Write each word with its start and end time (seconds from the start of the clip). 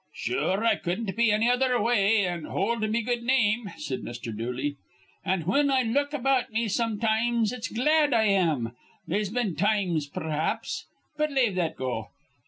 "Sure, 0.15 0.65
I 0.65 0.77
cudden't 0.77 1.15
be 1.15 1.31
anny 1.31 1.47
other 1.47 1.79
way, 1.79 2.25
an' 2.25 2.45
hold 2.45 2.81
me 2.89 3.03
good 3.03 3.21
name," 3.21 3.69
said 3.77 3.99
Mr. 4.01 4.35
Dooley. 4.35 4.77
"An', 5.23 5.41
whin 5.43 5.69
I 5.69 5.83
look 5.83 6.11
about 6.11 6.51
me 6.51 6.67
sometimes, 6.69 7.51
it's 7.53 7.67
glad 7.71 8.11
I 8.11 8.23
am. 8.23 8.71
They'se 9.07 9.29
been 9.29 9.55
times, 9.55 10.07
perhaps 10.07 10.87
But 11.19 11.29
lave 11.31 11.53
that 11.53 11.75
go. 11.75 12.07